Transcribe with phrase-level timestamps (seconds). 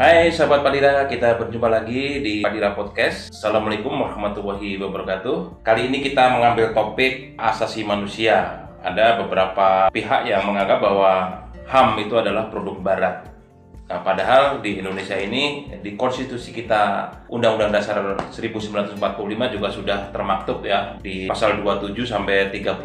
[0.00, 3.28] Hai sahabat Padira, kita berjumpa lagi di Padira Podcast.
[3.28, 5.60] Assalamualaikum warahmatullahi wabarakatuh.
[5.60, 8.64] Kali ini kita mengambil topik asasi manusia.
[8.80, 13.28] Ada beberapa pihak yang menganggap bahwa HAM itu adalah produk barat.
[13.84, 18.00] Nah, padahal di Indonesia ini di konstitusi kita Undang-Undang Dasar
[18.32, 18.96] 1945
[19.52, 22.80] juga sudah termaktub ya di pasal 27 sampai 34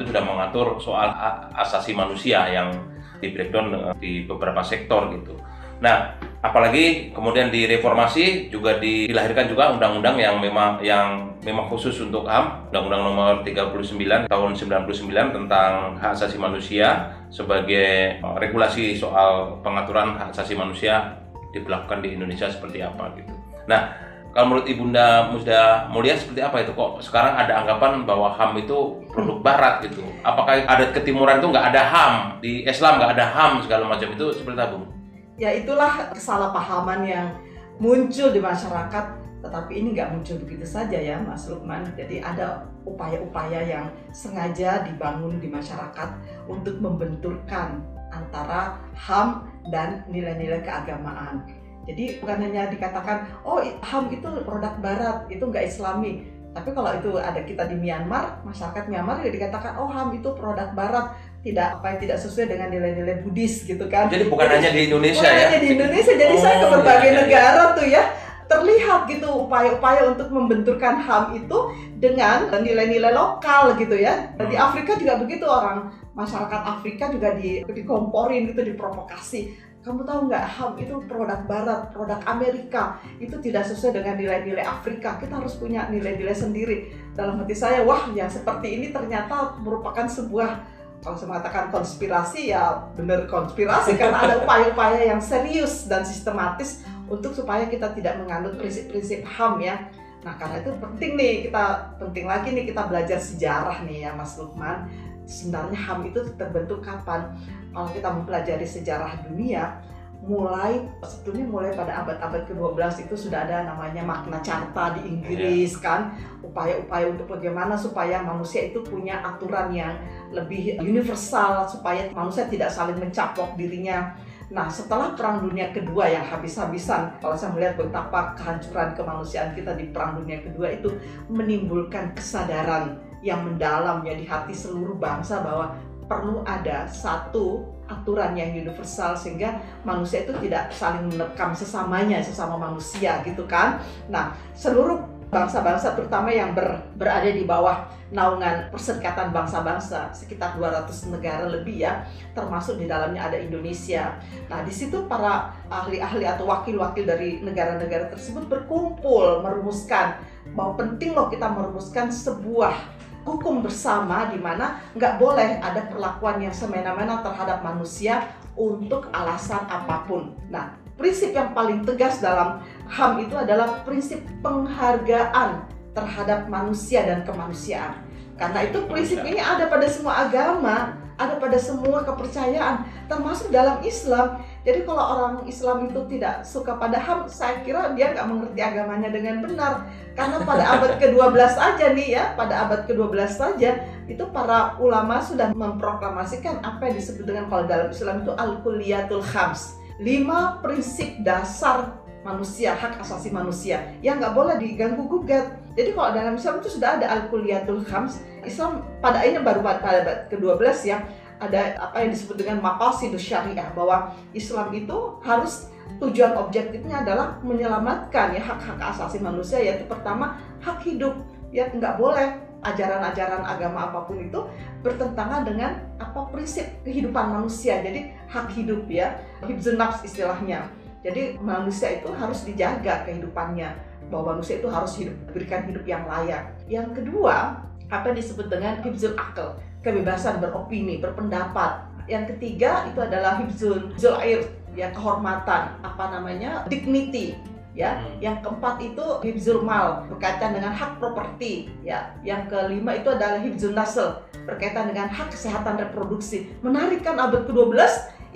[0.00, 1.12] itu sudah mengatur soal
[1.52, 2.72] asasi manusia yang
[3.20, 5.36] di breakdown di beberapa sektor gitu.
[5.84, 12.26] Nah, apalagi kemudian di reformasi juga dilahirkan juga undang-undang yang memang yang memang khusus untuk
[12.26, 20.18] HAM, Undang-Undang Nomor 39 tahun 99 tentang hak asasi manusia sebagai eh, regulasi soal pengaturan
[20.18, 21.22] hak asasi manusia
[21.54, 23.32] diberlakukan di Indonesia seperti apa gitu.
[23.70, 23.94] Nah,
[24.36, 29.00] kalau menurut Ibunda Musda Mulia seperti apa itu kok sekarang ada anggapan bahwa HAM itu
[29.08, 30.04] produk barat gitu.
[30.20, 32.12] Apakah adat ketimuran itu nggak ada HAM,
[32.44, 34.95] di Islam nggak ada HAM segala macam itu seperti apa, Bu?
[35.36, 37.28] Ya itulah kesalahpahaman yang
[37.76, 41.86] muncul di masyarakat tetapi ini nggak muncul begitu saja ya Mas Lukman.
[41.94, 46.18] Jadi ada upaya-upaya yang sengaja dibangun di masyarakat
[46.50, 47.78] untuk membenturkan
[48.10, 51.46] antara HAM dan nilai-nilai keagamaan.
[51.86, 56.26] Jadi bukan hanya dikatakan oh HAM itu produk barat itu nggak islami.
[56.50, 60.72] Tapi kalau itu ada kita di Myanmar, masyarakat Myanmar juga dikatakan oh HAM itu produk
[60.72, 61.14] barat,
[61.46, 64.10] tidak apa tidak sesuai dengan nilai-nilai Buddhis gitu kan.
[64.10, 65.42] Jadi bukan jadi, hanya di Indonesia bukan ya.
[65.46, 68.04] hanya di Indonesia, jadi oh, saya ke berbagai iya, negara tuh ya
[68.46, 71.58] terlihat gitu upaya-upaya untuk membenturkan HAM itu
[71.98, 74.34] dengan nilai-nilai lokal gitu ya.
[74.38, 74.66] Di hmm.
[74.70, 80.72] Afrika juga begitu orang masyarakat Afrika juga di dikomporin gitu diprovokasi kamu tahu nggak HAM
[80.82, 85.14] itu produk barat, produk Amerika itu tidak sesuai dengan nilai-nilai Afrika.
[85.14, 86.90] Kita harus punya nilai-nilai sendiri.
[87.14, 90.58] Dalam hati saya, wah yang seperti ini ternyata merupakan sebuah
[91.04, 97.34] kalau saya mengatakan konspirasi ya benar konspirasi karena ada upaya-upaya yang serius dan sistematis untuk
[97.34, 99.86] supaya kita tidak menganut prinsip-prinsip HAM ya.
[100.26, 104.34] Nah karena itu penting nih kita penting lagi nih kita belajar sejarah nih ya Mas
[104.34, 104.90] Lukman.
[105.26, 107.34] Sebenarnya HAM itu terbentuk kapan?
[107.76, 109.84] kalau kita mempelajari sejarah dunia,
[110.26, 115.82] mulai sebetulnya mulai pada abad-abad ke-12 itu sudah ada namanya makna carta di Inggris yeah.
[115.82, 116.00] kan
[116.42, 119.94] upaya-upaya untuk bagaimana supaya manusia itu punya aturan yang
[120.34, 127.18] lebih universal supaya manusia tidak saling mencaplok dirinya Nah, setelah Perang Dunia Kedua yang habis-habisan,
[127.18, 130.94] kalau saya melihat betapa kehancuran kemanusiaan kita di Perang Dunia Kedua itu
[131.26, 135.74] menimbulkan kesadaran yang mendalam ya di hati seluruh bangsa bahwa
[136.06, 143.22] perlu ada satu aturan yang universal sehingga manusia itu tidak saling menerkam sesamanya sesama manusia
[143.22, 143.78] gitu kan.
[144.10, 151.50] Nah, seluruh bangsa-bangsa terutama yang ber, berada di bawah naungan perserikatan bangsa-bangsa sekitar 200 negara
[151.50, 154.14] lebih ya termasuk di dalamnya ada Indonesia.
[154.46, 160.22] Nah, di situ para ahli-ahli atau wakil-wakil dari negara-negara tersebut berkumpul merumuskan
[160.54, 162.95] bahwa penting loh kita merumuskan sebuah
[163.26, 170.06] hukum bersama di mana nggak boleh ada perlakuan yang semena-mena terhadap manusia untuk alasan apa
[170.06, 170.32] pun.
[170.48, 177.98] Nah, prinsip yang paling tegas dalam HAM itu adalah prinsip penghargaan terhadap manusia dan kemanusiaan.
[178.36, 184.44] Karena itu prinsip ini ada pada semua agama, ada pada semua kepercayaan, termasuk dalam Islam.
[184.66, 189.14] Jadi kalau orang Islam itu tidak suka pada HAM, saya kira dia nggak mengerti agamanya
[189.14, 189.86] dengan benar.
[190.18, 193.78] Karena pada abad ke-12 aja nih ya, pada abad ke-12 saja,
[194.10, 199.78] itu para ulama sudah memproklamasikan apa yang disebut dengan kalau dalam Islam itu Al-Kuliyatul Khams.
[200.02, 205.46] Lima prinsip dasar manusia, hak asasi manusia yang nggak boleh diganggu gugat.
[205.78, 210.18] Jadi kalau dalam Islam itu sudah ada Al-Kuliyatul Khams, Islam pada ini baru pada abad
[210.26, 211.06] ke-12 ya,
[211.36, 215.68] ada apa yang disebut dengan maqasidus syariah bahwa Islam itu harus
[216.00, 221.16] tujuan objektifnya adalah menyelamatkan ya hak-hak asasi manusia yaitu pertama hak hidup.
[221.54, 222.36] Ya nggak boleh
[222.66, 224.40] ajaran-ajaran agama apa pun itu
[224.82, 227.80] bertentangan dengan apa prinsip kehidupan manusia.
[227.84, 230.66] Jadi hak hidup ya hibzun nafs istilahnya.
[231.06, 233.70] Jadi manusia itu harus dijaga kehidupannya.
[234.06, 236.54] Bahwa manusia itu harus hidup berikan hidup yang layak.
[236.70, 241.86] Yang kedua apa yang disebut dengan hibzul akal kebebasan beropini, berpendapat.
[242.10, 246.66] Yang ketiga itu adalah hibzul air, ya kehormatan, apa namanya?
[246.66, 247.38] dignity,
[247.74, 248.02] ya.
[248.02, 248.18] Hmm.
[248.18, 252.10] Yang keempat itu hibzul mal berkaitan dengan hak properti, ya.
[252.26, 256.50] Yang kelima itu adalah hibzul nasl berkaitan dengan hak kesehatan reproduksi.
[256.62, 257.78] Menarik kan abad ke-12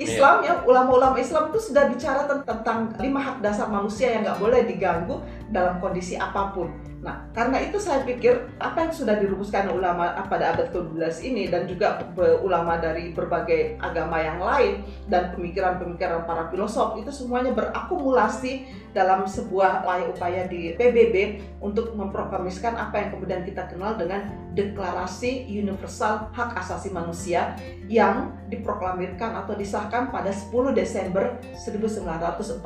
[0.00, 0.56] Islam yeah.
[0.56, 5.20] ya ulama-ulama Islam itu sudah bicara tentang lima hak dasar manusia yang nggak boleh diganggu
[5.52, 6.72] dalam kondisi apa pun.
[7.00, 11.64] Nah, karena itu saya pikir apa yang sudah dirumuskan ulama pada abad ke-12 ini dan
[11.64, 11.96] juga
[12.44, 19.80] ulama dari berbagai agama yang lain dan pemikiran-pemikiran para filosof itu semuanya berakumulasi dalam sebuah
[19.80, 26.92] upaya-upaya di PBB untuk memproklamasikan apa yang kemudian kita kenal dengan Deklarasi Universal Hak Asasi
[26.92, 27.56] Manusia
[27.90, 32.62] yang diproklamirkan atau disahkan pada 10 Desember 1948.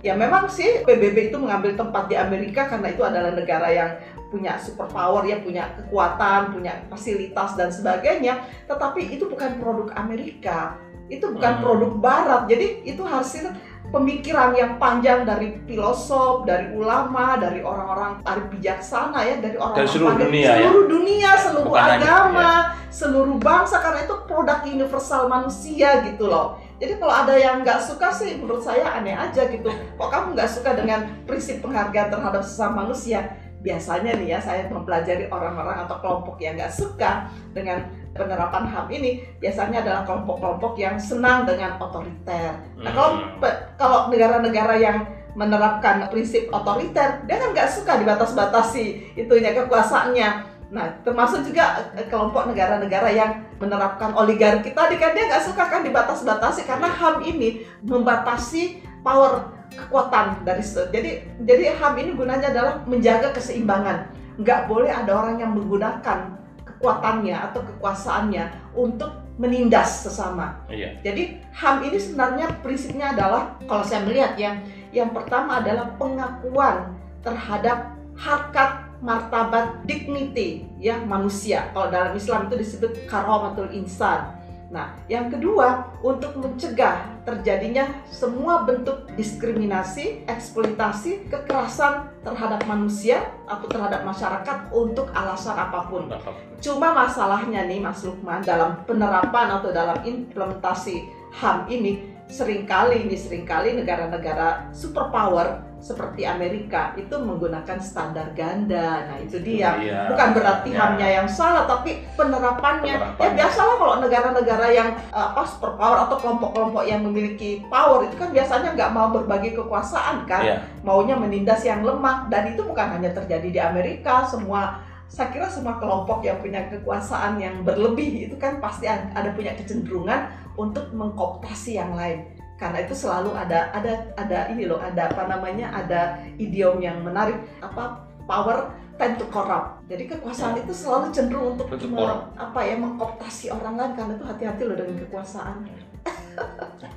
[0.00, 4.00] Ya memang sih PBB itu mengambil tempat di Amerika karena itu adalah negara yang
[4.32, 10.80] punya superpower ya punya kekuatan, punya fasilitas dan sebagainya, tetapi itu bukan produk Amerika.
[11.12, 11.62] Itu bukan hmm.
[11.62, 12.42] produk barat.
[12.48, 13.52] Jadi itu hasil
[13.92, 20.16] pemikiran yang panjang dari filosof, dari ulama, dari orang-orang arif bijaksana ya, dari orang-orang seluruh
[20.16, 20.90] dunia, seluruh ya?
[20.90, 22.82] dunia, seluruh Bukan agama, hanya, ya.
[22.94, 26.62] Seluruh bangsa karena itu produk universal manusia gitu loh.
[26.78, 29.66] Jadi kalau ada yang nggak suka sih menurut saya aneh aja gitu.
[29.98, 33.34] Kok kamu nggak suka dengan prinsip penghargaan terhadap sesama manusia?
[33.66, 37.82] Biasanya nih ya saya mempelajari orang-orang atau kelompok yang nggak suka dengan
[38.14, 42.62] penerapan HAM ini biasanya adalah kelompok-kelompok yang senang dengan otoriter.
[42.78, 43.42] Nah kalau hmm.
[43.74, 45.02] kalau negara-negara yang
[45.34, 50.53] menerapkan prinsip otoriter, dia kan nggak suka dibatas-batasi itunya kekuasaannya.
[50.74, 55.86] Nah, termasuk juga eh, kelompok negara-negara yang menerapkan oligarki tadi kan dia nggak suka kan
[55.86, 56.98] dibatas-batasi karena iya.
[56.98, 57.48] HAM ini
[57.86, 61.10] membatasi power kekuatan dari jadi
[61.46, 64.10] jadi HAM ini gunanya adalah menjaga keseimbangan.
[64.42, 70.58] Nggak boleh ada orang yang menggunakan kekuatannya atau kekuasaannya untuk menindas sesama.
[70.66, 70.98] Iya.
[71.06, 74.58] Jadi HAM ini sebenarnya prinsipnya adalah kalau saya melihat yang
[74.90, 81.68] yang pertama adalah pengakuan terhadap harkat martabat dignity ya manusia.
[81.76, 84.40] Kalau dalam Islam itu disebut karamatul insan.
[84.72, 94.02] Nah, yang kedua, untuk mencegah terjadinya semua bentuk diskriminasi, eksploitasi, kekerasan terhadap manusia atau terhadap
[94.02, 96.10] masyarakat untuk alasan apa pun.
[96.58, 101.06] Cuma masalahnya nih Mas Lukman dalam penerapan atau dalam implementasi
[101.38, 109.04] HAM ini sering kali ini sering kali negara-negara superpower seperti Amerika itu menggunakan standar ganda.
[109.04, 109.76] Nah, itu dia.
[109.76, 110.80] Iya, Bukan berarti ya.
[110.80, 112.88] hamnya yang salah, tapi penerapannya.
[112.88, 113.28] Ya, penerapannya.
[113.28, 118.72] Ya biasalah kalau negara-negara yang apa superpower atau kelompok-kelompok yang memiliki power itu kan biasanya
[118.72, 120.56] nggak mau berbagi kekuasaan kan, ya.
[120.80, 122.32] maunya menindas yang lemah.
[122.32, 124.80] Dan itu bukan hanya terjadi di Amerika, semua
[125.14, 130.26] saya kira semua kelompok yang punya kekuasaan yang berlebih itu kan pasti ada punya kecenderungan
[130.58, 132.26] untuk mengkooptasi yang lain.
[132.58, 137.38] Karena itu selalu ada ada ada ini loh ada apa namanya ada idiom yang menarik
[137.62, 139.86] apa power tend to corrupt.
[139.86, 144.62] Jadi kekuasaan itu selalu cenderung untuk me, apa ya mengkooptasi orang lain karena itu hati-hati
[144.66, 145.62] loh dengan kekuasaan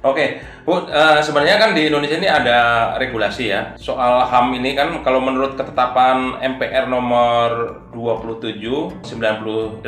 [0.06, 3.74] Oke, Bu, uh, sebenarnya kan di Indonesia ini ada regulasi ya.
[3.82, 9.82] Soal HAM ini kan kalau menurut ketetapan MPR nomor 27 98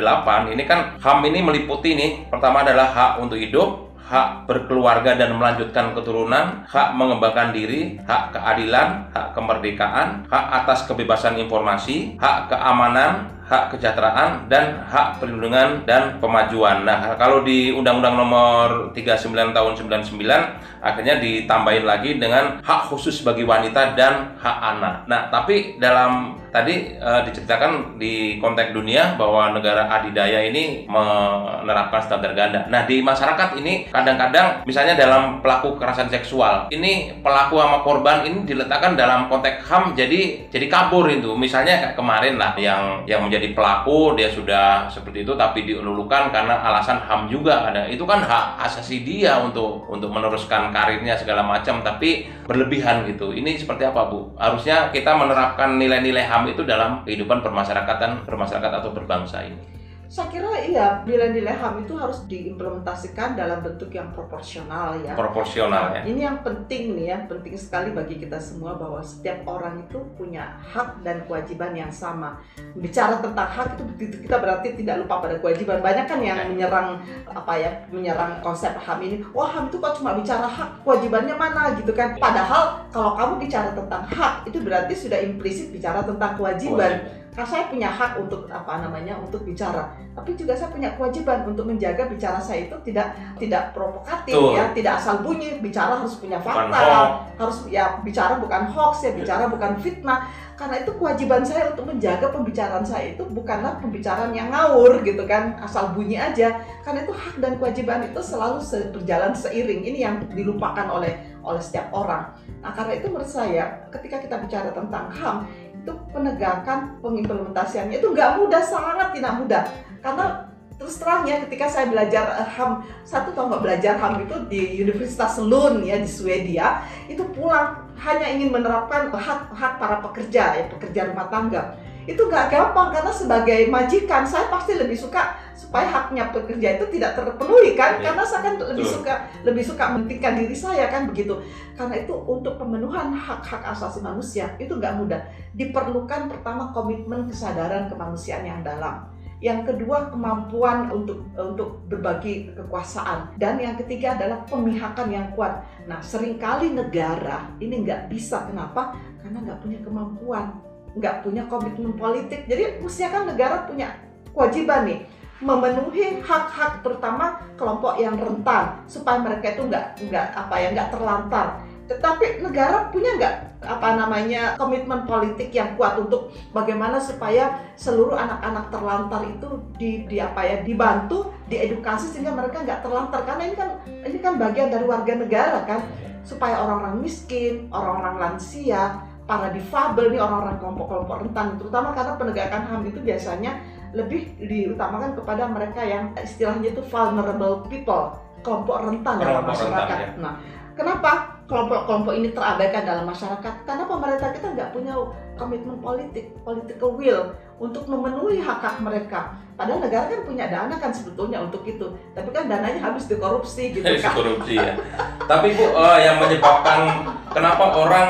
[0.50, 5.94] ini kan HAM ini meliputi nih pertama adalah hak untuk hidup, hak berkeluarga dan melanjutkan
[5.94, 13.74] keturunan, hak mengembangkan diri, hak keadilan, hak kemerdekaan, hak atas kebebasan informasi, hak keamanan, hak
[13.74, 16.86] kesejahteraan dan hak perlindungan dan pemajuan.
[16.86, 23.42] Nah, kalau di Undang-Undang Nomor 39 Tahun 99 akhirnya ditambahin lagi dengan hak khusus bagi
[23.42, 24.94] wanita dan hak anak.
[25.10, 32.34] Nah, tapi dalam tadi e, diceritakan di konteks dunia bahwa negara adidaya ini menerapkan standar
[32.36, 32.66] ganda.
[32.68, 38.44] Nah, di masyarakat ini kadang-kadang misalnya dalam pelaku kekerasan seksual, ini pelaku sama korban ini
[38.44, 41.32] diletakkan dalam konteks HAM jadi jadi kabur itu.
[41.34, 46.60] Misalnya kayak kemarin lah yang yang menjadi pelaku dia sudah seperti itu tapi dielulukan karena
[46.60, 51.80] alasan HAM juga ada itu kan hak asasi dia untuk untuk meneruskan karirnya segala macam
[51.80, 57.44] tapi berlebihan gitu ini seperti apa Bu harusnya kita menerapkan nilai-nilai HAM itu dalam kehidupan
[57.44, 59.79] permasyarakatan permasyarakat atau berbangsa ini
[60.10, 65.14] saya kira iya nilai-nilai HAM itu harus diimplementasikan dalam bentuk yang proporsional ya.
[65.14, 66.02] Proporsional ya.
[66.02, 70.58] Ini yang penting nih ya, penting sekali bagi kita semua bahwa setiap orang itu punya
[70.66, 72.42] hak dan kewajiban yang sama.
[72.74, 75.78] Bicara tentang hak itu kita berarti tidak lupa pada kewajiban.
[75.78, 76.98] Banyak kan yang menyerang
[77.30, 79.22] apa ya, menyerang konsep HAM ini.
[79.30, 82.18] Wah HAM itu kok cuma bicara hak, kewajibannya mana gitu kan.
[82.18, 86.98] Padahal kalau kamu bicara tentang hak itu berarti sudah implisit bicara tentang kewajiban.
[86.98, 89.94] kewajiban karena saya punya hak untuk apa namanya untuk bicara.
[90.18, 94.58] Tapi juga saya punya kewajiban untuk menjaga bicara saya itu tidak tidak provokatif Tuh.
[94.58, 94.74] ya.
[94.74, 97.30] Tidak asal bunyi bicara harus punya fakta.
[97.38, 99.14] harus ya bicara bukan hoax ya.
[99.14, 99.52] Bicara yeah.
[99.54, 100.26] bukan fitnah.
[100.58, 105.54] Karena itu kewajiban saya untuk menjaga pembicaraan saya itu bukanlah pembicaraan yang ngawur gitu kan.
[105.62, 106.58] Asal bunyi aja.
[106.82, 108.58] Karena itu hak dan kewajiban itu selalu
[108.90, 109.86] berjalan seiring.
[109.86, 112.36] Ini yang dilupakan oleh oleh setiap orang.
[112.60, 115.48] Nah karena itu menurut saya ketika kita bicara tentang ham
[115.80, 117.96] itu penegakan pengimplementasiannya.
[117.98, 119.62] Itu nggak mudah sangat tidak mudah.
[120.04, 124.36] Karena terus terang ya ketika saya belajar eh, HAM satu tahun nggak belajar HAM itu
[124.48, 130.56] di Universitas Lund ya di Swedia itu pulang hanya ingin menerapkan hak hak para pekerja
[130.56, 131.76] ya pekerja rumah tangga
[132.08, 137.20] itu nggak gampang karena sebagai majikan saya pasti lebih suka supaya haknya pekerja itu tidak
[137.20, 138.00] terpenuhi kan?
[138.00, 138.96] Ya, karena saya kan lebih betul.
[138.96, 139.14] suka
[139.44, 141.36] lebih suka mementingkan diri saya kan begitu.
[141.76, 145.20] Karena itu untuk pemenuhan hak-hak asasi manusia itu nggak mudah.
[145.52, 149.04] Diperlukan pertama komitmen kesadaran kemanusiaan yang dalam.
[149.40, 153.36] Yang kedua kemampuan untuk untuk berbagi kekuasaan.
[153.40, 155.64] Dan yang ketiga adalah pemihakan yang kuat.
[155.88, 158.48] Nah sering kali negara ini nggak bisa.
[158.48, 158.96] Kenapa?
[159.20, 162.46] Karena nggak punya kemampuan nggak punya komitmen politik.
[162.50, 163.88] Jadi mestinya kan negara punya
[164.34, 165.00] kewajiban nih
[165.40, 171.46] memenuhi hak-hak terutama kelompok yang rentan supaya mereka itu nggak nggak apa ya nggak terlantar.
[171.88, 178.72] Tetapi negara punya nggak apa namanya komitmen politik yang kuat untuk bagaimana supaya seluruh anak-anak
[178.72, 183.24] terlantar itu di, di apa ya dibantu diedukasi sehingga mereka nggak terlantar?
[183.24, 185.80] Karena ini kan ini kan bagian dari warga negara kan.
[186.20, 192.82] Supaya orang-orang miskin orang-orang lansia para difabel nih orang-orang kelompok-kelompok rentan terutama karena penegakan HAM
[192.82, 193.52] itu biasanya
[193.94, 198.10] lebih diutamakan kepada mereka yang istilahnya itu vulnerable people
[198.42, 199.96] kelompok rentan dalam Kelompok rentan, masyarakat.
[199.96, 200.08] ya.
[200.18, 200.34] Nah,
[200.74, 201.10] kenapa
[201.46, 203.54] kelompok-kelompok ini terabaikan dalam masyarakat?
[203.62, 204.94] Karena pemerintah kita nggak punya
[205.36, 207.22] komitmen politik, political will
[207.60, 209.36] untuk memenuhi hak-hak mereka.
[209.54, 211.84] Padahal negara kan punya dana kan sebetulnya untuk itu,
[212.16, 214.16] tapi kan dananya habis dikorupsi gitu Dari kan.
[214.16, 214.72] korupsi ya.
[215.20, 216.80] Tapi Bu, eh, yang menyebabkan
[217.28, 218.08] kenapa orang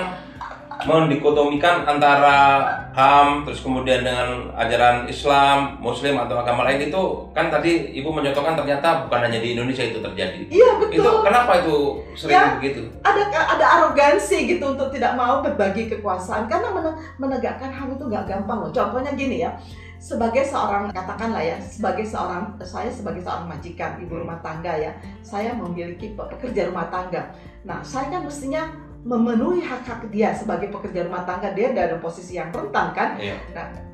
[0.84, 7.94] mendikotomikan antara HAM terus kemudian dengan ajaran Islam, Muslim atau agama lain itu kan tadi
[7.94, 10.40] Ibu menyontohkan ternyata bukan hanya di Indonesia itu terjadi.
[10.46, 11.22] Iya Itu betul.
[11.22, 11.76] kenapa itu
[12.14, 12.56] sering Ya.
[12.56, 12.80] begitu?
[13.00, 18.24] ada ada arogansi gitu untuk tidak mau berbagi kekuasaan karena mene- menegakkan HAM itu nggak
[18.26, 18.70] gampang loh.
[18.70, 19.54] Contohnya gini ya,
[19.96, 25.52] sebagai seorang katakanlah ya, sebagai seorang saya sebagai seorang majikan ibu rumah tangga ya, saya
[25.52, 27.30] memiliki pe- pekerja rumah tangga.
[27.62, 28.64] Nah, saya kan mestinya
[29.00, 33.16] memenuhi hak-hak dia sebagai pekerja rumah tangga dia dalam posisi yang rentan kan.
[33.16, 33.36] Iya.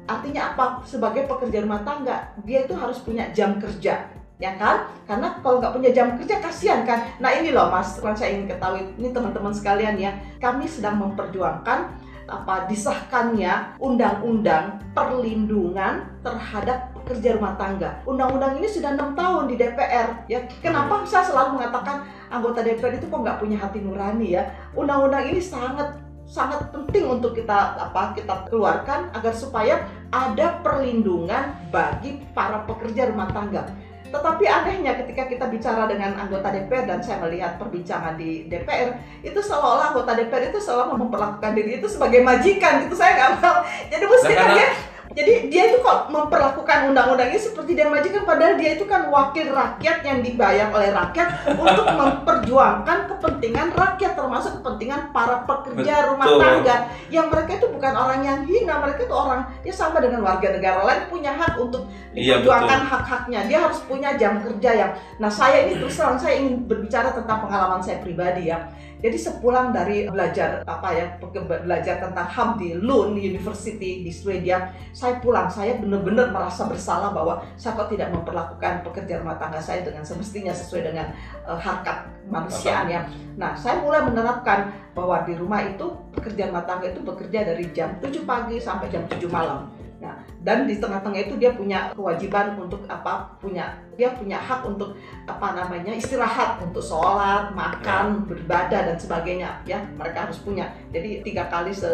[0.06, 0.64] Artinya apa?
[0.86, 4.92] Sebagai pekerja rumah tangga dia itu harus punya jam kerja ya kan?
[5.08, 7.08] Karena kalau nggak punya jam kerja kasihan kan.
[7.20, 12.06] Nah ini loh mas, yang saya ingin ketahui ini teman-teman sekalian ya, kami sedang memperjuangkan
[12.26, 18.02] apa disahkannya undang-undang perlindungan terhadap pekerja rumah tangga.
[18.02, 20.26] Undang-undang ini sudah enam tahun di DPR.
[20.26, 24.50] Ya kenapa saya selalu mengatakan anggota DPR itu kok nggak punya hati nurani ya?
[24.74, 32.18] Undang-undang ini sangat sangat penting untuk kita apa kita keluarkan agar supaya ada perlindungan bagi
[32.34, 33.70] para pekerja rumah tangga.
[34.06, 39.38] Tetapi anehnya ketika kita bicara dengan anggota DPR dan saya melihat perbincangan di DPR itu
[39.38, 43.58] seolah-olah anggota DPR itu seolah memperlakukan diri itu sebagai majikan gitu saya nggak mau.
[43.90, 44.68] Jadi mesti kan dia
[45.16, 49.48] jadi dia itu kok memperlakukan undang-undang ini seperti dia majikan padahal dia itu kan wakil
[49.48, 56.92] rakyat yang dibayar oleh rakyat untuk memperjuangkan kepentingan rakyat termasuk kepentingan para pekerja rumah tangga.
[57.08, 60.84] Yang mereka itu bukan orang yang hina mereka itu orang dia sama dengan warga negara
[60.84, 63.40] lain punya hak untuk Iya, diperjuangkan hak-haknya.
[63.48, 67.40] Dia harus punya jam kerja yang nah saya ini terus terang saya ingin berbicara tentang
[67.40, 68.68] pengalaman saya pribadi ya
[69.00, 75.20] jadi sepulang dari belajar apa ya belajar tentang HAM di Lund University di Swedia saya
[75.20, 80.00] pulang saya benar-benar merasa bersalah bahwa saya kok tidak memperlakukan pekerja rumah tangga saya dengan
[80.00, 81.12] semestinya sesuai dengan
[81.44, 83.00] uh, harkat kemanusiaan ya.
[83.36, 87.92] Nah saya mulai menerapkan bahwa di rumah itu pekerja rumah tangga itu bekerja dari jam
[88.00, 89.75] 7 pagi sampai jam 7 malam
[90.06, 90.14] Nah,
[90.46, 93.34] dan di tengah-tengah itu dia punya kewajiban untuk apa?
[93.42, 94.94] Punya dia punya hak untuk
[95.26, 99.58] apa namanya istirahat untuk sholat, makan, beribadah dan sebagainya.
[99.66, 100.70] Ya, mereka harus punya.
[100.94, 101.90] Jadi tiga kali se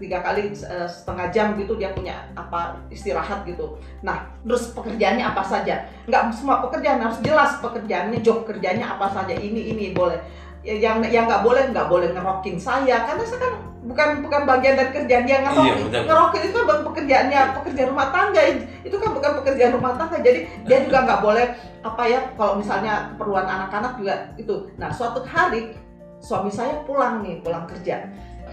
[0.00, 0.56] tiga kali
[0.88, 3.78] setengah jam gitu dia punya apa istirahat gitu.
[4.02, 5.86] Nah, terus pekerjaannya apa saja?
[6.10, 9.36] Nggak semua pekerjaan harus jelas pekerjaannya, job kerjanya apa saja.
[9.36, 10.18] Ini ini boleh.
[10.66, 14.74] Ya, Yang yang nggak boleh nggak boleh ngerokin saya karena saya kan bukan bukan bagian
[14.76, 15.40] dari kerjaan dia.
[15.40, 15.76] Iya, ngerokin.
[15.88, 16.02] betul.
[16.04, 18.42] ngerokin itu kan bukan pekerjaannya pekerja rumah tangga.
[18.84, 20.18] Itu kan bukan pekerjaan rumah tangga.
[20.20, 21.46] Jadi dia juga nggak boleh
[21.80, 24.54] apa ya kalau misalnya keperluan anak-anak juga itu.
[24.76, 25.72] Nah suatu hari
[26.20, 28.04] suami saya pulang nih pulang kerja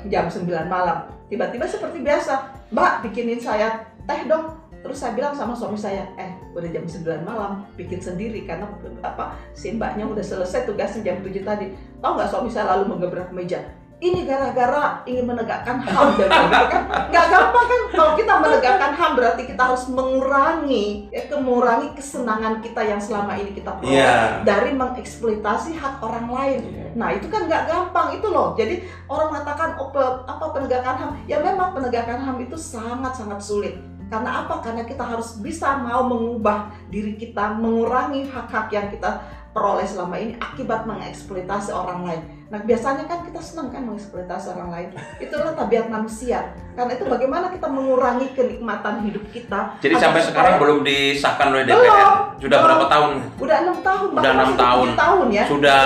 [0.07, 1.11] jam 9 malam.
[1.27, 4.55] Tiba-tiba seperti biasa mbak bikinin saya teh dong.
[4.77, 8.71] Terus saya bilang sama suami saya eh udah jam 9 malam bikin sendiri karena
[9.03, 11.75] apa si mbaknya udah selesai tugasnya jam 7 tadi.
[11.99, 13.59] Tahu nggak suami saya lalu menggebrak meja
[13.97, 19.11] ini gara-gara ingin menegakkan HAM dan gitu kan nggak gampang kan kalau kita menegakkan HAM
[19.17, 24.45] berarti kita harus mengurangi ya mengurangi kesenangan kita yang selama ini kita peroleh Iya.
[24.45, 26.87] dari mengeksploitasi hak orang lain Iya.
[26.97, 28.57] Nah itu kan nggak gampang itu loh.
[28.57, 29.93] Jadi orang mengatakan oh,
[30.25, 33.77] apa penegakan HAM, ya memang penegakan HAM itu sangat-sangat sulit.
[34.09, 34.65] Karena apa?
[34.65, 39.21] Karena kita harus bisa mau mengubah diri kita, mengurangi hak-hak yang kita
[39.53, 42.23] peroleh selama ini akibat mengeksploitasi orang lain.
[42.47, 44.89] Nah biasanya kan kita senang kan mengeksploitasi orang lain.
[45.19, 46.47] Itulah tabiat manusia.
[46.73, 49.75] Karena itu bagaimana kita mengurangi kenikmatan hidup kita.
[49.83, 51.83] Jadi sampai supaya- sekarang belum disahkan oleh Belum.
[51.83, 52.11] DPR.
[52.37, 52.63] Sudah Belum.
[52.63, 53.11] berapa tahun?
[53.35, 54.87] Udah enam tahun, Udah bahkan enam tahun.
[54.95, 55.43] tahun ya.
[55.45, 55.83] Sudah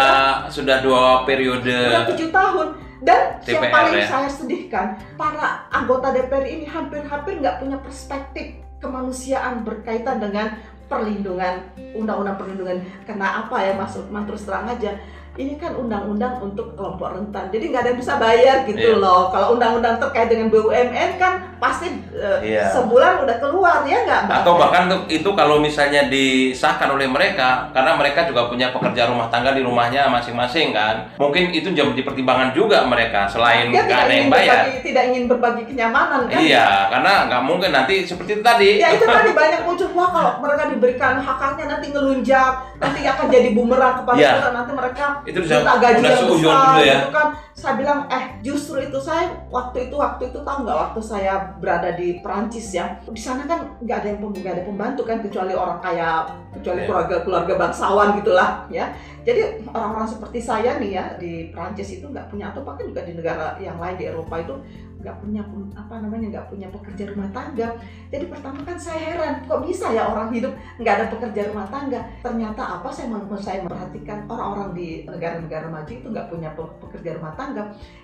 [0.48, 1.78] sudah dua periode.
[1.90, 2.68] Udah tujuh tahun
[3.02, 4.06] dan yang DPR paling ya.
[4.06, 4.88] saya sedihkan
[5.18, 10.54] para anggota DPR ini hampir-hampir nggak punya perspektif kemanusiaan berkaitan dengan
[10.86, 11.66] perlindungan
[11.98, 12.78] undang-undang perlindungan
[13.08, 14.92] karena apa ya Mas Lukman terus terang aja
[15.32, 19.56] ini kan undang-undang untuk kelompok rentan jadi nggak ada yang bisa bayar gitu loh kalau
[19.56, 22.68] undang-undang terkait dengan BUMN kan pasti eh, Iya.
[22.68, 24.24] sebulan udah keluar ya nggak?
[24.34, 29.54] Atau bahkan itu kalau misalnya disahkan oleh mereka, karena mereka juga punya pekerja rumah tangga
[29.54, 34.66] di rumahnya masing-masing kan, mungkin itu jadi pertimbangan juga mereka selain nggak ada yang bayar.
[34.66, 38.70] berbagi tidak ingin berbagi kenyamanan kan Iya, karena nggak mungkin nanti seperti itu tadi.
[38.82, 43.50] Ya itu tadi banyak muncul wah kalau mereka diberikan hak-haknya nanti ngelunjak, nanti akan jadi
[43.54, 44.32] bumerang kepada Iya.
[44.36, 45.60] kita nanti mereka itu udah
[46.02, 46.98] yang seujung dulu ya.
[47.06, 47.28] gitu kan.
[47.62, 51.94] Saya bilang eh justru itu saya waktu itu waktu itu tahu nggak waktu saya berada
[51.94, 52.98] di Perancis ya?
[53.06, 56.26] Di sana kan nggak ada yang nggak ada pembantu kan kecuali orang kaya
[56.58, 56.88] kecuali Iya.
[56.90, 58.90] keluarga keluarga bangsawan gitulah ya.
[59.22, 63.14] Jadi orang-orang seperti saya nih ya di Perancis itu nggak punya atau bahkan juga di
[63.14, 64.58] negara yang lain di Eropa itu
[65.02, 65.42] nggak punya
[65.74, 67.74] apa namanya nggak punya pekerja rumah tangga.
[68.14, 72.02] Jadi pertama kan saya heran kok bisa ya orang hidup nggak ada pekerja rumah tangga?
[72.22, 77.18] Ternyata apa saya mem- saya memperhatikan orang-orang di negara-negara maju itu nggak punya pe- pekerja
[77.18, 77.50] rumah tangga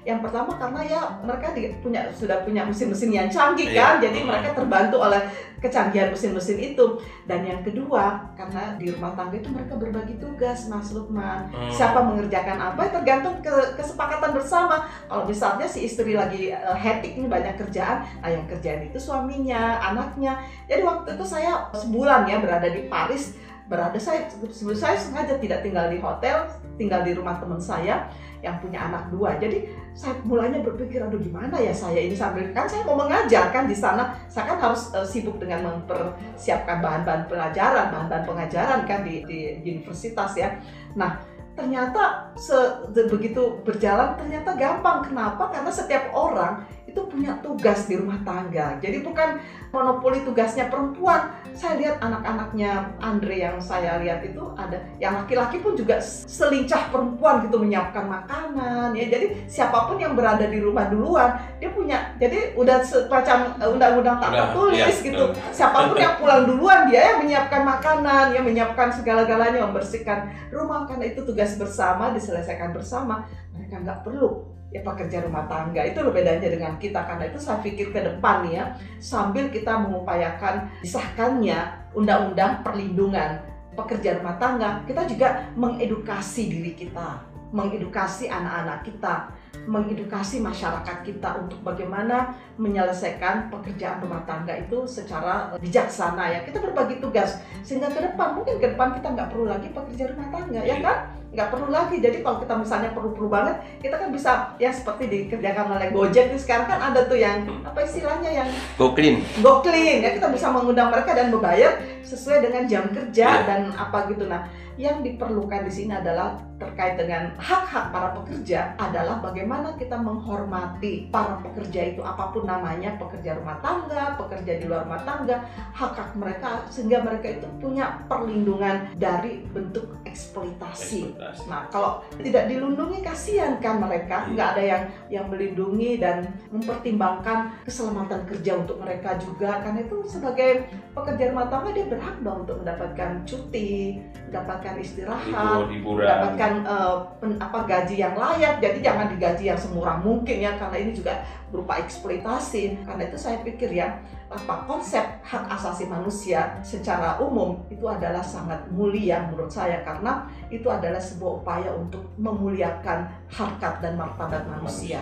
[0.08, 4.56] yang pertama karena ya mereka di- punya sudah punya mesin-mesin yang canggih kan jadi mereka
[4.56, 5.20] terbantu oleh
[5.60, 6.86] kecanggihan mesin-mesin itu.
[7.27, 11.50] Dan yang kedua karena di rumah tangga itu mereka berbagi tugas Mas Lukman.
[11.51, 11.68] Hmm.
[11.74, 14.88] siapa mengerjakan apa ya tergantung ke kesepakatan bersama.
[15.10, 19.82] Kalau misalnya si istri lagi eh, hektik ini banyak kerjaan nah yang kerjaan itu suaminya
[19.82, 20.39] anaknya.
[20.72, 23.36] Jadi waktu itu saya sebulan ya berada di Paris
[23.67, 26.47] berada saya sebelum saya sengaja tidak tinggal di hotel
[26.79, 28.07] tinggal di rumah teman saya
[28.39, 29.36] yang punya anak dua.
[29.41, 29.65] Jadi
[29.97, 33.73] saya mulanya berpikir aduh gimana ya saya ini sambil kan saya mau mengajar kan di
[33.73, 34.13] sana.
[34.30, 40.38] Saya kan harus eh, sibuk dengan mempersiapkan bahan-bahan pelajaran bahan-bahan pengajaran kan di, di universitas
[40.38, 40.62] ya.
[40.93, 41.17] Nah
[41.58, 45.10] ternyata se- begitu berjalan ternyata gampang.
[45.10, 45.49] Kenapa?
[45.49, 46.62] Karena setiap orang
[46.97, 48.81] itu punya tugas di rumah tangga.
[48.81, 49.38] Jadi bukan
[49.69, 51.29] monopoli tugasnya perempuan.
[51.53, 57.45] Saya lihat anak-anaknya Andre yang saya lihat itu ada yang laki-laki pun juga selincah perempuan
[57.45, 59.05] gitu menyiapkan makanan ya.
[59.13, 64.17] Jadi siapa pun yang berada di rumah duluan dia punya jadi udah semacam eh, undang-undang
[64.17, 65.23] tak tertulis iya, gitu.
[65.29, 65.53] Betul.
[65.53, 70.89] siapa pun yang pulang duluan dia yang menyiapkan makanan yang menyiapkan segala-galanya membersihkan rumah.
[70.89, 73.29] Karena itu tugas bersama diselesaikan bersama.
[73.53, 75.82] Mereka nggak perlu ya pekerja rumah tangga.
[75.84, 80.67] Itu loh bedanya dengan kita karena itu saya pikir ke depan ya sambil kita mengupayakan
[80.84, 83.41] disahkannya undang-undang perlindungan
[83.77, 87.21] pekerja rumah tangga kita juga mengedukasi diri kita
[87.53, 89.32] mengedukasi anak-anak kita
[89.67, 96.39] mengedukasi masyarakat kita untuk bagaimana menyelesaikan pekerjaan rumah tangga itu secara bijaksana ya.
[96.43, 100.27] Kita berbagi tugas sehingga ke depan mungkin ke depan kita nggak perlu lagi pekerja rumah
[100.30, 100.97] tangga ya kan
[101.28, 101.98] nggak perlu lagi.
[101.98, 106.40] Jadi kalau kita misalnya perlu-perlu banget kita kan bisa ya seperti dikerjakan oleh Gojek nih
[106.40, 109.22] sekarang kan ada tuh yang apa istilahnya yang Go clean.
[109.40, 110.02] go clean.
[110.02, 113.46] Ya kita bisa mengundang mereka dan membayar sesuai dengan jam kerja Iya.
[113.46, 114.26] dan apa gitu.
[114.26, 121.10] Nah yang diperlukan di sini adalah terkait dengan hak-hak para pekerja adalah bagaimana kita menghormati
[121.10, 125.42] para pekerja itu apa pun namanya pekerja rumah tangga pekerja di luar rumah tangga
[125.74, 131.16] hak-hak mereka sehingga mereka itu punya perlindungan dari bentuk eksploitasi
[131.47, 134.32] Nah, kalau tidak dilindungi kasihan kan mereka, Iya.
[134.34, 139.60] nggak ada yang yang melindungi dan mempertimbangkan keselamatan kerja untuk mereka juga.
[139.62, 143.97] Karena itu sebagai pekerja rumah tangga dia berhak dong untuk mendapatkan cuti,
[144.30, 148.62] mendapatkan istirahat, Libur, mendapatkan eh, pen- apa gaji yang layak.
[148.62, 151.17] Jadi jangan digaji yang semurah mungkin ya, karena ini juga
[151.51, 152.83] berupa eksploitasi.
[152.83, 158.60] Karena itu saya pikir ya, apa konsep hak asasi manusia secara umum itu adalah sangat
[158.75, 164.99] mulia menurut saya karena itu adalah sebuah upaya untuk memuliakan harkat dan martabat manusia.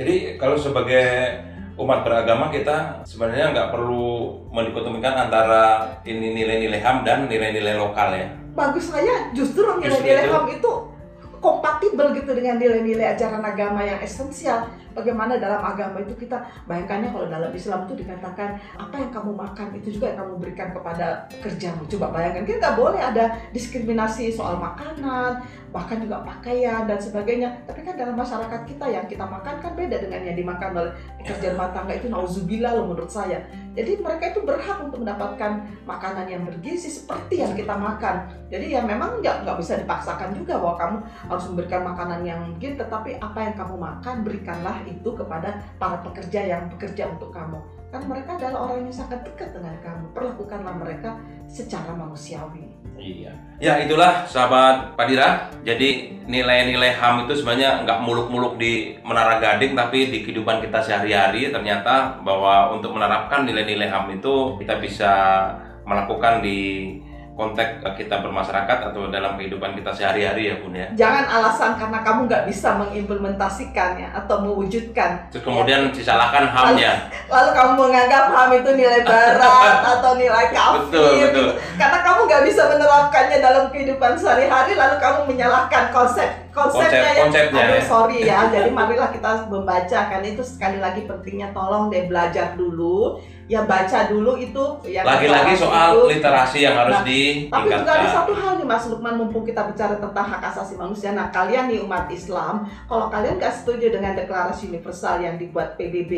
[0.00, 1.04] Jadi kalau sebagai
[1.76, 8.32] umat beragama kita sebenarnya nggak perlu mendikotomikan antara ini nilai-nilai HAM dan nilai-nilai lokal ya.
[8.54, 10.30] Bagus saya justru Justru nilai-nilai.
[10.32, 10.72] HAM itu
[11.44, 14.64] kompatibel gitu dengan nilai-nilai ajaran agama yang esensial
[14.94, 19.68] bagaimana dalam agama itu kita bayangkannya kalau dalam Islam itu dikatakan apa yang kamu makan
[19.76, 25.42] itu juga yang kamu berikan kepada pekerjamu coba bayangkan kita boleh ada diskriminasi soal makanan
[25.74, 27.50] bahkan juga pakaian dan sebagainya.
[27.66, 31.50] Tapi kan dalam masyarakat kita yang kita makan kan beda dengan yang dimakan oleh pekerja
[31.50, 33.42] rumah tangga itu nauzubillah loh menurut saya.
[33.74, 38.30] Jadi mereka itu berhak untuk mendapatkan makanan yang bergizi seperti yang kita makan.
[38.54, 42.78] Jadi ya memang nggak nggak bisa dipaksakan juga bahwa kamu harus memberikan makanan yang gitu
[42.78, 47.58] tetapi apa yang kamu makan berikanlah itu kepada para pekerja yang bekerja untuk kamu.
[47.94, 50.04] Kan mereka adalah orang yang sangat dekat dengan kamu.
[50.10, 51.14] Perlakukanlah mereka
[51.46, 52.74] secara manusiawi.
[52.98, 53.32] Iya.
[53.58, 55.50] Ya itulah sahabat Padira.
[55.66, 61.50] Jadi nilai-nilai HAM itu sebenarnya nggak muluk-muluk di Menara Gading, tapi di kehidupan kita sehari-hari
[61.50, 65.12] ternyata bahwa untuk menerapkan nilai-nilai HAM itu kita bisa
[65.84, 66.58] melakukan di
[67.34, 70.86] konteks kita bermasyarakat atau dalam kehidupan kita sehari-hari ya Bun ya.
[70.94, 75.26] Jangan alasan karena kamu nggak bisa mengimplementasikannya atau mewujudkan.
[75.34, 75.92] Terus kemudian ya.
[75.92, 77.10] disalahkan HAM-nya.
[77.26, 80.78] Lalu, lalu kamu menganggap HAM itu nilai barat atau nilai kafir.
[80.86, 81.22] Betul, betul.
[81.26, 81.42] Gitu.
[81.74, 87.22] Karena kamu nggak bisa menerapkannya dalam kehidupan sehari-hari lalu kamu menyalahkan konsep konsepnya Konsep, ya.
[87.26, 87.82] Konsepnya, Aduh, ya.
[87.82, 88.38] sorry ya.
[88.54, 94.08] Jadi marilah kita membaca kan itu sekali lagi pentingnya tolong deh belajar dulu ya baca
[94.08, 96.16] dulu itu yang lagi-lagi soal itu.
[96.16, 97.60] literasi yang harus nah, ditingkatkan.
[97.60, 101.12] Tapi juga ada satu hal nih Mas Lukman mumpung kita bicara tentang hak asasi manusia.
[101.12, 106.12] Nah, kalian nih umat Islam, kalau kalian gak setuju dengan deklarasi universal yang dibuat PBB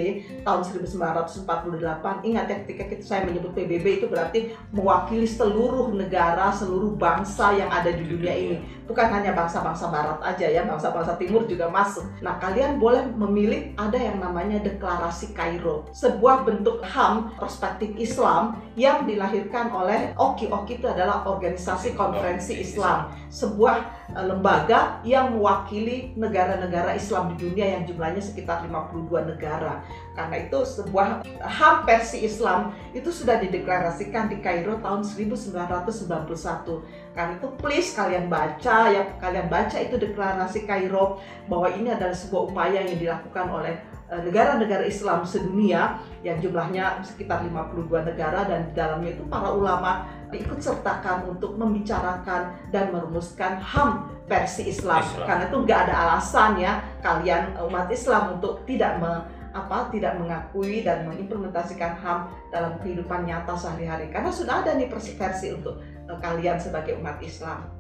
[0.47, 6.95] tahun 1948, ingat ya ketika kita saya menyebut PBB itu berarti mewakili seluruh negara, seluruh
[6.95, 8.59] bangsa yang ada di dunia ini.
[8.87, 12.07] Bukan hanya bangsa-bangsa barat aja ya, bangsa-bangsa timur juga masuk.
[12.23, 19.09] Nah, kalian boleh memilih ada yang namanya deklarasi Kairo, sebuah bentuk HAM perspektif Islam yang
[19.09, 20.53] dilahirkan oleh OKI.
[20.53, 23.77] OKI itu adalah Organisasi Konferensi Islam, sebuah
[24.13, 29.81] uh, lembaga yang mewakili negara-negara Islam di dunia yang jumlahnya sekitar 52 negara.
[30.17, 37.17] Karena itu sebuah HAM versi Islam itu sudah dideklarasikan di Kairo tahun 1991.
[37.17, 42.43] Karena itu please kalian baca ya kalian baca itu deklarasi Kairo bahwa ini adalah sebuah
[42.53, 48.73] upaya yang dilakukan oleh Eh, negara-negara Islam sedunia yang jumlahnya sekitar 52 negara dan di
[48.79, 55.03] dalamnya itu para ulama diikut sertakan untuk membicarakan dan merumuskan HAM versi Islam.
[55.03, 55.27] Islam.
[55.27, 60.87] Karena itu nggak ada alasan ya kalian umat Islam untuk tidak me, apa tidak mengakui
[60.87, 66.59] dan mengimplementasikan HAM dalam kehidupan nyata sehari-hari karena sudah ada nih versi untuk uh, kalian
[66.59, 67.71] sebagai umat Islam.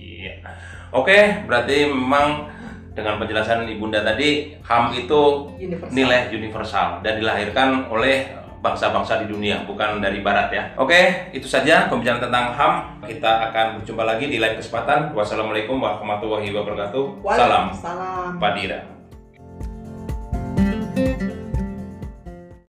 [0.00, 0.40] Iya.
[0.90, 2.48] Oke, berarti memang
[2.92, 5.94] dengan penjelasan ibunda tadi HAM itu universal.
[5.94, 8.26] nilai universal dan dilahirkan oleh
[8.60, 10.62] bangsa-bangsa di dunia bukan dari barat ya.
[10.76, 12.74] Oke itu saja pembicaraan tentang HAM
[13.08, 15.16] kita akan berjumpa lagi di lain kesempatan.
[15.16, 17.24] Wassalamualaikum warahmatullahi wabarakatuh.
[17.24, 17.72] Salam.
[17.72, 18.99] Salam Padira